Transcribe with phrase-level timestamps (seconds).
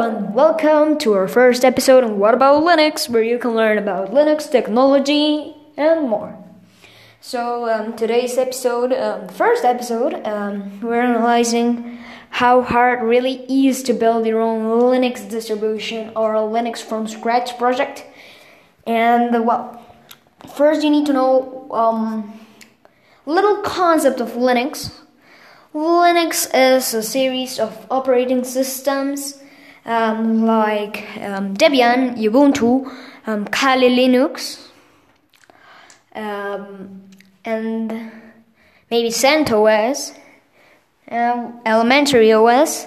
[0.00, 4.12] and welcome to our first episode on What About Linux, where you can learn about
[4.12, 6.42] Linux technology and more.
[7.20, 11.98] So, um, today's episode, um, first episode, um, we're analyzing
[12.30, 17.58] how hard really is to build your own Linux distribution or a Linux from scratch
[17.58, 18.06] project.
[18.86, 19.84] And uh, well,
[20.54, 22.40] first you need to know um,
[23.26, 24.94] little concept of Linux.
[25.74, 29.40] Linux is a series of operating systems
[29.84, 32.90] um, like um, Debian, Ubuntu,
[33.26, 34.68] um, Kali Linux,
[36.14, 37.02] um,
[37.44, 38.12] and
[38.90, 40.16] maybe CentOS,
[41.10, 42.86] um, Elementary OS,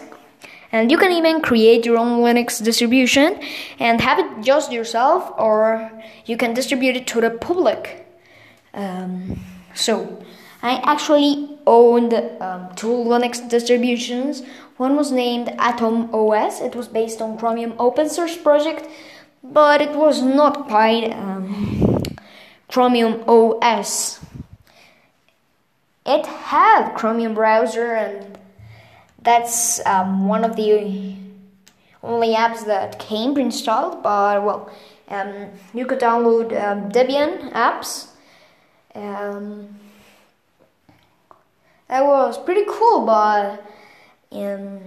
[0.72, 3.40] and you can even create your own Linux distribution
[3.80, 5.92] and have it just yourself, or
[6.26, 8.08] you can distribute it to the public.
[8.73, 9.40] Um,
[9.76, 10.23] so,
[10.64, 14.44] I actually owned um, two Linux distributions.
[14.77, 16.62] One was named Atom OS.
[16.62, 18.88] It was based on Chromium open source project,
[19.44, 22.02] but it was not quite um,
[22.67, 24.20] Chromium OS.
[26.05, 28.38] It had Chromium browser, and
[29.22, 31.16] that's um, one of the
[32.02, 34.03] only apps that came pre-installed.
[34.03, 34.72] But well,
[35.09, 38.08] um, you could download um, Debian apps.
[41.94, 43.63] That was pretty cool, but
[44.31, 44.80] um,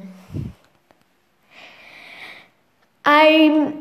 [3.05, 3.75] I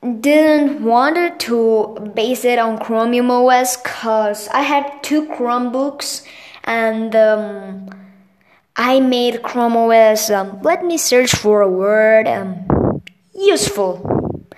[0.00, 6.26] didn't want to base it on Chromium OS because I had two Chromebooks
[6.64, 7.90] and um,
[8.74, 10.30] I made Chrome OS.
[10.30, 13.02] Um, let me search for a word um,
[13.34, 14.48] useful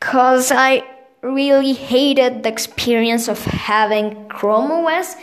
[0.00, 0.82] because I
[1.22, 5.14] really hated the experience of having Chrome OS.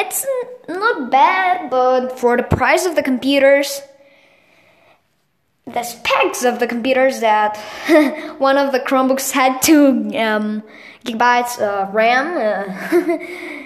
[0.00, 0.24] It's
[0.68, 3.82] not bad, but for the price of the computers,
[5.66, 7.56] the specs of the computers that
[8.38, 10.62] one of the Chromebooks had two um,
[11.04, 12.26] gigabytes of RAM.
[12.36, 13.18] Uh,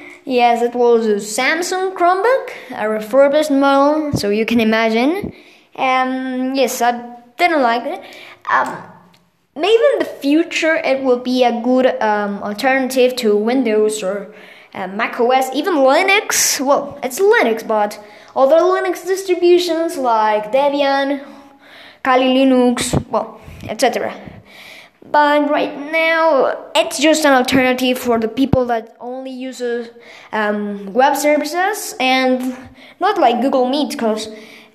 [0.25, 5.35] yes, it was a Samsung Chromebook, a refurbished model, so you can imagine.
[5.75, 6.93] And yes, I
[7.37, 8.03] didn't like it.
[8.51, 8.83] Um,
[9.55, 14.35] maybe in the future it will be a good um, alternative to Windows or
[14.75, 16.61] uh, Mac OS, even Linux.
[16.65, 18.03] Well, it's Linux, but
[18.35, 21.25] other Linux distributions like Debian
[22.03, 24.15] Kali Linux, well, etc.
[25.11, 29.61] But right now, it's just an alternative for the people that only use
[30.33, 32.57] um, web services and
[32.99, 34.29] not like Google Meet, because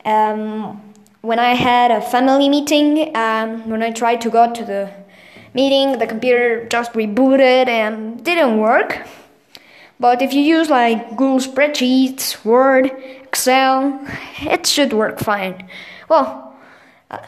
[0.06, 0.82] um,
[1.22, 4.92] when I had a family meeting, um, when I tried to go to the
[5.54, 9.08] meeting, the computer just rebooted and didn't work.
[10.00, 12.92] But if you use like Google Spreadsheets, Word,
[13.24, 14.00] Excel,
[14.42, 15.68] it should work fine.
[16.08, 16.56] Well,
[17.10, 17.20] uh,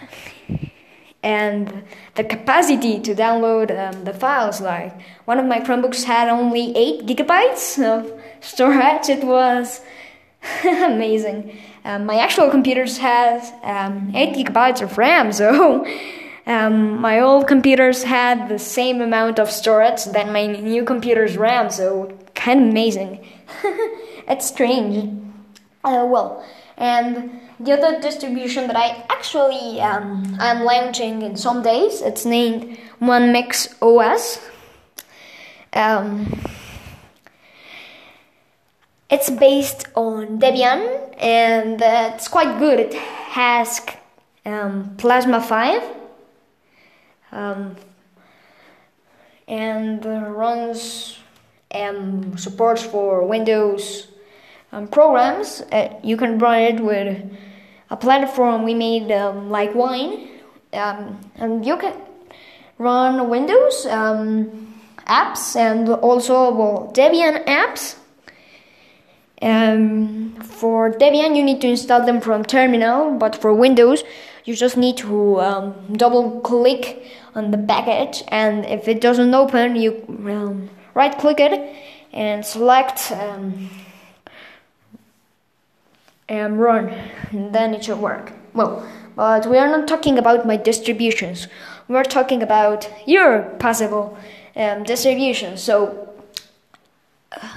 [1.23, 1.83] and
[2.15, 4.93] the capacity to download um, the files like
[5.25, 9.81] one of my chromebooks had only 8 gigabytes of storage it was
[10.63, 15.85] amazing um, my actual computers had um, 8 gigabytes of ram so
[16.49, 21.69] um, my old computers had the same amount of storage than my new computer's ram
[21.69, 23.25] so kind of amazing
[24.27, 25.09] it's strange
[25.85, 26.43] uh, well
[26.79, 32.77] and the other distribution that I actually um, am launching in some days, it's named
[32.99, 34.39] One Mix OS.
[35.73, 36.41] Um,
[39.09, 42.79] it's based on Debian and uh, it's quite good.
[42.79, 43.81] It has
[44.45, 45.98] um, Plasma 5
[47.31, 47.75] um,
[49.47, 51.19] and runs
[51.73, 54.07] um, supports for Windows
[54.71, 55.61] um, programs.
[55.71, 57.31] Uh, you can run it with
[57.89, 60.29] a platform we made um, like Wine,
[60.73, 61.93] um, and you can
[62.77, 67.95] run Windows um, apps and also well, Debian apps.
[69.41, 74.03] Um, for Debian, you need to install them from terminal, but for Windows,
[74.49, 77.05] you just need to um, double click
[77.35, 81.53] on the package, and if it doesn't open, you um, right click it
[82.11, 83.11] and select
[86.27, 86.89] and run,
[87.29, 88.33] and then it should work.
[88.55, 88.83] Well,
[89.15, 91.47] but we are not talking about my distributions.
[91.87, 94.17] We're talking about your possible
[94.55, 95.57] um, distribution.
[95.57, 96.09] So,
[97.31, 97.47] uh,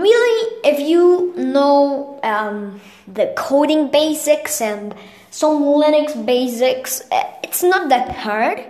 [0.00, 4.94] really, if you know um, the coding basics and
[5.30, 8.64] some Linux basics, uh, it's not that hard.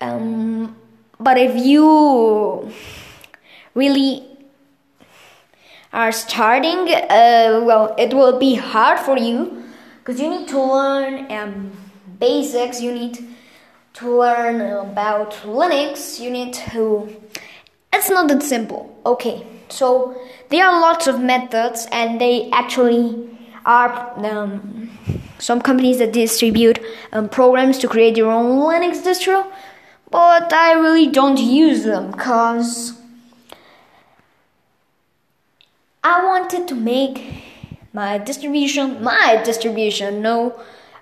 [0.00, 0.76] Um,
[1.20, 2.72] but if you
[3.74, 4.26] really
[5.92, 9.64] are starting, uh, well, it will be hard for you
[9.98, 11.72] because you need to learn um,
[12.18, 12.80] basics.
[12.80, 13.18] You need
[13.94, 16.20] to learn about Linux.
[16.20, 17.14] You need to.
[17.92, 18.96] It's not that simple.
[19.04, 23.28] Okay, so there are lots of methods, and they actually
[23.64, 24.90] are um,
[25.38, 26.80] some companies that distribute
[27.12, 29.46] um, programs to create your own Linux distro.
[30.10, 32.98] But I really don't use them because
[36.02, 37.44] I wanted to make
[37.92, 40.58] my distribution my distribution, no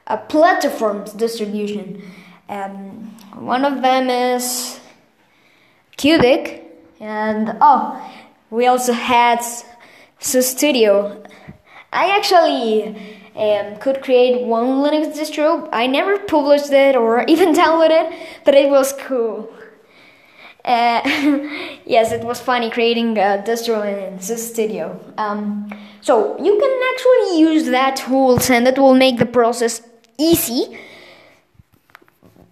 [0.06, 2.02] a platform's distribution.
[2.48, 4.80] Um, one of them is
[5.96, 6.64] Cubic,
[7.00, 8.00] and oh,
[8.50, 9.40] we also had
[10.18, 11.22] Studio.
[11.92, 12.96] I actually
[13.36, 15.68] um, could create one Linux distro.
[15.72, 19.52] I never published it or even downloaded it, but it was cool.
[20.64, 21.00] Uh,
[21.84, 24.98] yes, it was funny creating a distro in Studio.
[25.16, 25.70] Um,
[26.00, 29.82] so you can actually use that tools, and it will make the process
[30.18, 30.76] easy.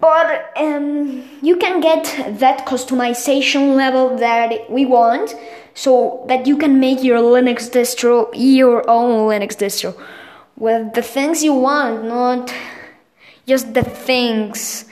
[0.05, 2.05] But um, you can get
[2.41, 5.35] that customization level that we want,
[5.73, 9.99] so that you can make your Linux distro your own Linux distro.
[10.59, 12.53] With the things you want, not
[13.47, 14.85] just the things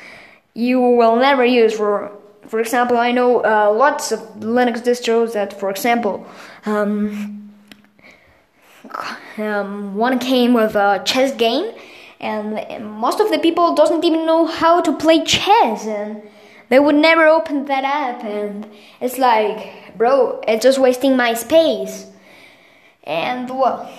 [0.55, 1.75] you will never use.
[1.75, 2.11] For
[2.47, 6.26] for example, I know uh, lots of Linux distros that, for example,
[6.64, 7.53] um,
[9.37, 11.67] um, one came with a chess game,
[12.22, 16.22] and most of the people doesn't even know how to play chess, and
[16.69, 18.66] they would never open that app, and
[19.00, 22.06] it's like, bro, it's just wasting my space,
[23.04, 23.90] and well.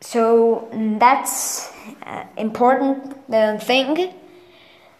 [0.00, 1.70] So that's
[2.04, 4.14] uh, important uh, thing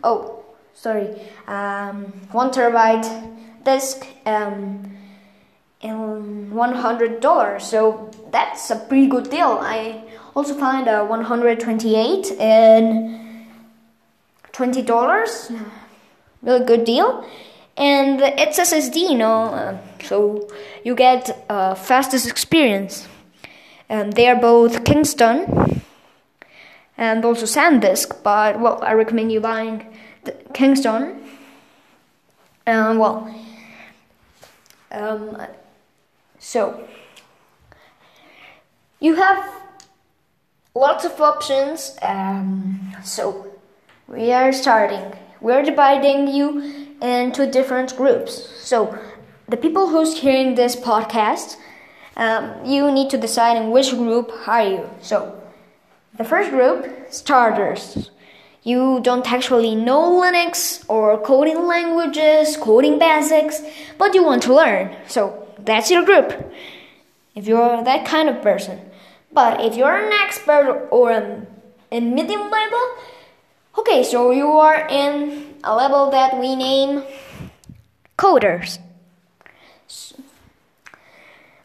[0.03, 0.43] oh
[0.73, 1.07] sorry
[1.47, 3.05] um, one terabyte
[3.63, 4.97] disk um,
[5.81, 10.03] and $100 so that's a pretty good deal I
[10.35, 13.45] also found a 128 and
[14.53, 15.61] $20
[16.41, 17.25] really good deal
[17.77, 20.49] and it's ssd you know uh, so
[20.83, 23.07] you get a fastest experience
[23.89, 25.81] and they are both kingston
[26.97, 29.85] and also sandisk but well i recommend you buying
[30.53, 31.21] kingston
[32.67, 33.33] um, well
[34.91, 35.37] um,
[36.39, 36.87] so
[38.99, 39.61] you have
[40.75, 41.97] lots of options.
[42.01, 43.47] Um, so
[44.07, 45.13] we are starting.
[45.41, 48.49] We're dividing you into different groups.
[48.59, 48.97] So
[49.47, 51.57] the people who's hearing this podcast,
[52.15, 54.89] um, you need to decide in which group are you.
[55.01, 55.41] So
[56.17, 58.11] the first group, starters.
[58.63, 63.61] You don't actually know Linux or coding languages, coding basics,
[63.97, 64.95] but you want to learn.
[65.07, 66.53] So that's your group.
[67.33, 68.79] If you're that kind of person.
[69.33, 71.47] But if you're an expert or a,
[71.91, 72.81] a medium level,
[73.77, 77.03] okay, so you are in a level that we name
[78.17, 78.79] coders.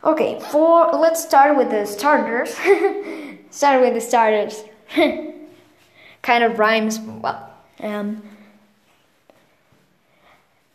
[0.04, 2.54] Okay, for let's start with the starters.
[3.50, 4.62] start with the starters.
[6.22, 7.50] kind of rhymes well.
[7.80, 8.22] Um,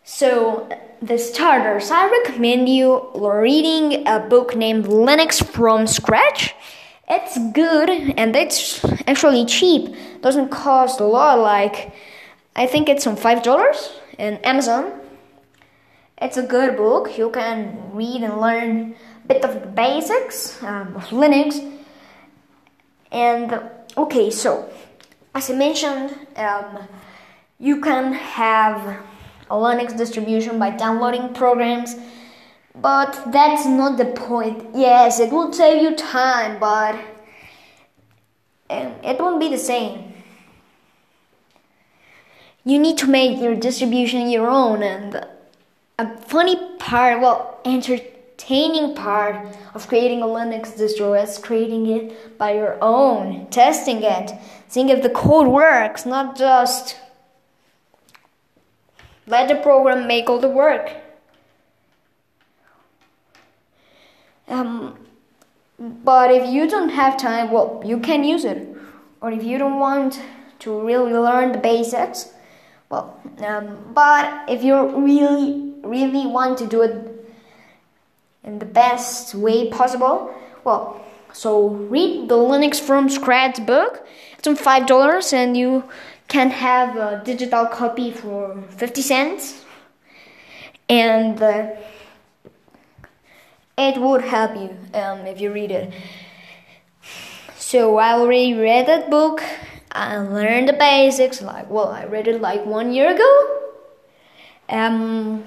[0.04, 0.68] so
[1.02, 6.54] the starters, I recommend you reading a book named Linux from Scratch.
[7.14, 9.94] It's good and it's actually cheap.
[10.22, 11.40] Doesn't cost a lot.
[11.40, 11.92] Like
[12.56, 14.94] I think it's on five dollars in Amazon.
[16.22, 17.18] It's a good book.
[17.18, 21.60] You can read and learn a bit of the basics um, of Linux.
[23.12, 23.60] And
[23.98, 24.72] okay, so
[25.36, 26.88] as I mentioned, um,
[27.60, 29.00] you can have
[29.50, 31.98] a Linux distribution by downloading programs
[32.76, 34.66] but that's not the point.
[34.74, 36.96] Yes, it will save you time, but
[38.70, 40.14] um, it won't be the same.
[42.64, 45.26] You need to make your distribution your own, and
[45.98, 52.54] a funny part, well, entertaining part of creating a Linux distro is creating it by
[52.54, 54.32] your own, testing it,
[54.68, 56.98] seeing if the code works, not just
[59.28, 61.01] let the program make all the work.
[64.52, 64.98] Um,
[65.80, 68.68] but if you don't have time, well, you can use it.
[69.22, 70.22] Or if you don't want
[70.60, 72.34] to really learn the basics,
[72.90, 76.94] well, um, but if you really, really want to do it
[78.44, 80.34] in the best way possible.
[80.64, 81.04] Well,
[81.34, 84.06] so read the Linux from Scratch book.
[84.38, 85.84] It's on five dollars, and you
[86.28, 89.64] can have a digital copy for fifty cents,
[90.90, 91.72] and uh,
[93.78, 95.94] it would help you um, if you read it.
[97.56, 99.42] So I already read that book.
[99.92, 101.42] I learned the basics.
[101.42, 103.60] Like, well, I read it like one year ago.
[104.70, 105.44] Um,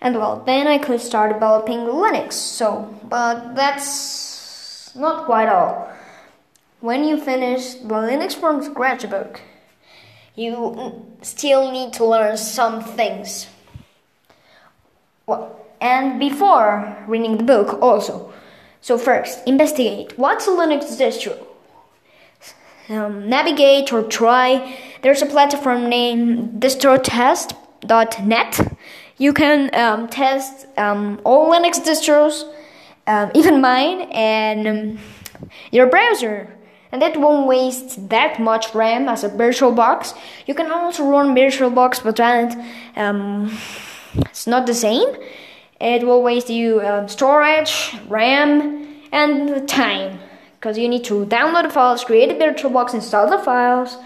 [0.00, 2.34] and well, then I could start developing Linux.
[2.34, 5.90] So, but that's not quite all.
[6.80, 9.40] When you finish the Linux from scratch book,
[10.34, 13.48] you still need to learn some things.
[15.26, 18.32] Well, and before reading the book, also.
[18.80, 21.38] So, first, investigate what's a Linux distro?
[22.88, 24.76] Um, navigate or try.
[25.02, 28.76] There's a platform named distrotest.net
[29.18, 32.44] you can um, test um, all Linux distros,
[33.06, 34.98] um, even mine, and um,
[35.70, 36.52] your browser.
[36.92, 40.16] And that won't waste that much RAM as a VirtualBox.
[40.46, 42.56] You can also run VirtualBox, but that
[42.94, 43.56] um,
[44.16, 45.08] it's not the same.
[45.80, 50.18] It will waste you um, storage, RAM, and time
[50.54, 53.98] because you need to download the files, create a VirtualBox, install the files,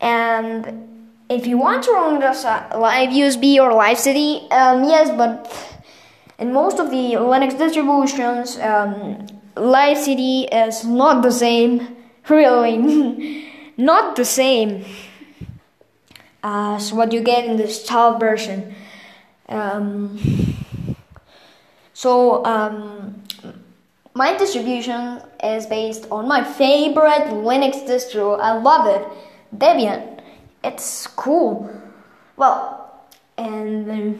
[0.00, 0.88] and
[1.28, 5.52] if you want to run this live USB or live CD, um, yes, but
[6.38, 11.96] in most of the Linux distributions, um, live CD is not the same,
[12.28, 14.84] really, not the same
[16.42, 18.74] as what you get in the installed version.
[19.48, 20.18] Um,
[22.02, 23.22] so, um,
[24.14, 28.38] my distribution is based on my favorite Linux distro.
[28.40, 29.02] I love it,
[29.56, 30.20] Debian
[30.62, 31.70] it's cool.
[32.36, 32.92] Well,
[33.36, 34.18] and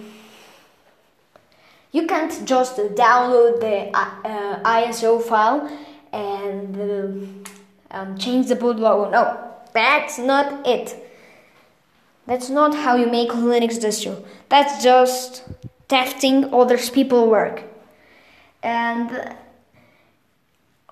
[1.93, 5.71] you can't just download the uh, ISO file
[6.13, 9.11] and uh, um, change the boot logo.
[9.11, 10.97] No, that's not it.
[12.27, 14.25] That's not how you make Linux distro.
[14.49, 15.45] That's just
[15.89, 17.65] testing other people's work.
[18.63, 19.35] And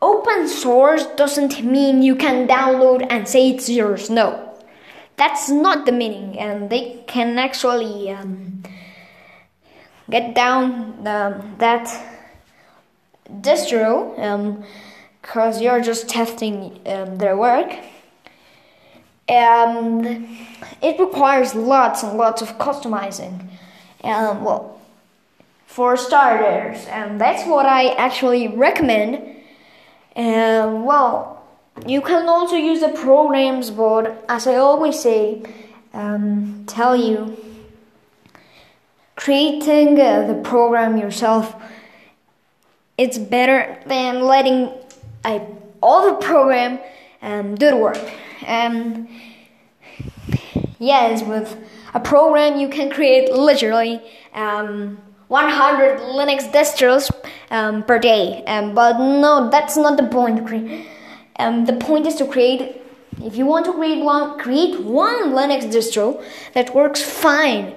[0.01, 4.11] open source doesn't mean you can download and say it's yours.
[4.11, 4.49] No
[5.19, 8.63] that's not the meaning, and they can actually um,
[10.09, 11.87] get down um, that
[13.29, 14.15] distro
[15.21, 17.75] because um, you're just testing um, their work.
[19.29, 20.27] And
[20.81, 23.47] it requires lots and lots of customizing.
[24.03, 24.78] And well,
[25.69, 29.37] for starters, and that's what I actually recommend.
[30.17, 31.47] And well,
[31.87, 35.43] you can also use the programs, but as I always say,
[35.93, 37.37] um, tell you,
[39.15, 41.55] creating uh, the program yourself,
[42.97, 44.73] it's better than letting
[45.23, 45.47] I,
[45.83, 46.81] all the program
[47.21, 48.01] um, do the work.
[48.47, 49.07] And
[50.79, 51.59] yes, with
[51.93, 54.01] a program you can create literally
[54.33, 57.11] um, 100 Linux distros
[57.51, 58.43] um, per day.
[58.47, 60.41] Um, but no, that's not the point.
[61.39, 62.81] Um, the point is to create,
[63.23, 66.23] if you want to create one, create one Linux distro
[66.55, 67.75] that works fine.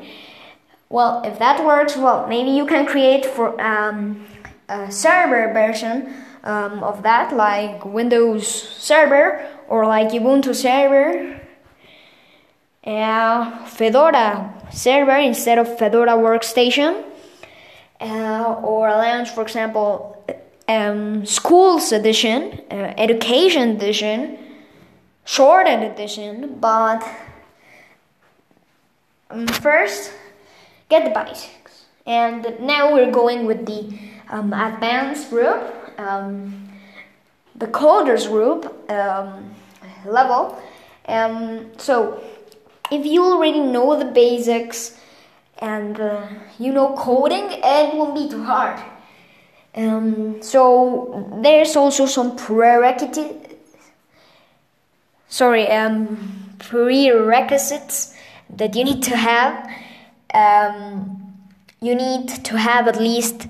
[0.90, 4.26] Well, if that works, well, maybe you can create for um,
[4.68, 11.40] a server version um, of that, like Windows Server or like Ubuntu Server.
[12.84, 17.04] Uh, Fedora server instead of Fedora Workstation,
[18.02, 20.26] uh, or launch, for example,
[20.68, 24.38] um, schools edition, uh, education edition,
[25.26, 27.08] shortened edition, but
[29.30, 30.12] um, first
[30.90, 31.86] get the basics.
[32.06, 33.98] And now we're going with the
[34.30, 35.62] um, advanced group,
[36.00, 36.70] um,
[37.56, 39.54] the coders group um,
[40.06, 40.62] level.
[41.08, 42.22] Um, so
[42.92, 44.98] if you already know the basics
[45.62, 46.28] and uh,
[46.60, 48.82] you know coding, it won't be too hard.
[49.76, 53.56] Um, so there's also some prerequisites.
[55.30, 58.14] Sorry, um, prerequisites
[58.50, 59.70] that you need to have.
[60.34, 61.38] Um,
[61.80, 63.48] you need to have at least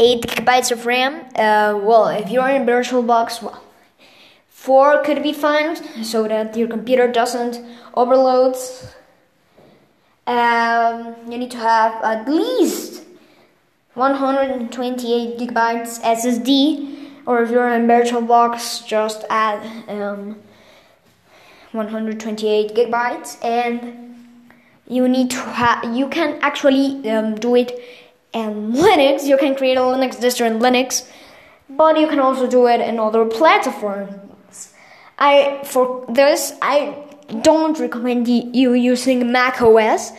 [0.00, 1.26] eight gigabytes of RAM.
[1.34, 3.62] Uh, well, if you're in VirtualBox, well,
[4.48, 7.62] four could be fine, so that your computer doesn't
[7.94, 8.56] overload.
[10.28, 13.02] Um, you need to have at least
[13.94, 20.36] 128 gigabytes SSD, or if you're in VirtualBox, just add um,
[21.72, 24.16] 128 gigabytes, and
[24.86, 25.96] you need to have.
[25.96, 27.80] You can actually um, do it
[28.34, 29.24] in Linux.
[29.24, 31.08] You can create a Linux distro in Linux,
[31.70, 34.74] but you can also do it in other platforms.
[35.18, 37.08] I for this I
[37.42, 40.12] don't recommend you using Mac OS.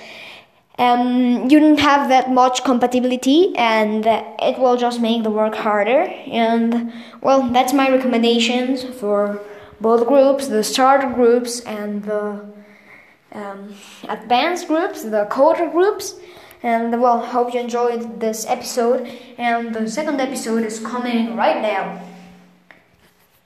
[0.78, 6.04] Um, you don't have that much compatibility, and it will just make the work harder.
[6.28, 9.42] And well, that's my recommendations for
[9.82, 12.46] both groups, the starter groups and the
[13.34, 13.76] um,
[14.08, 16.16] advanced groups, the coder groups.
[16.62, 19.08] And well, hope you enjoyed this episode.
[19.38, 22.09] And the second episode is coming right now.